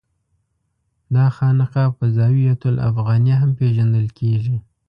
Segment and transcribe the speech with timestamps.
[1.15, 4.57] دا خانقاه په الزاویة الافغانیه هم پېژندل کېږي.